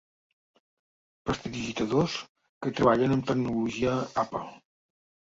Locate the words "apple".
4.23-4.43